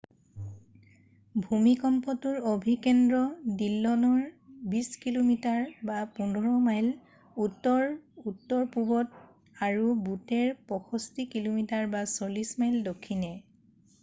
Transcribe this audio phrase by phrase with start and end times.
[1.49, 3.19] ভূমিকম্পটোৰ অভিকেন্দ্ৰ
[3.59, 4.23] ডিল্লনৰ
[4.71, 6.89] ২০ কিমি ১৫ মাইল
[7.45, 9.21] উত্তৰ-উত্তৰপূৱত
[9.67, 13.31] আৰু বুটেৰ ৬৫ কিমি৪০ মাইল দক্ষিণে।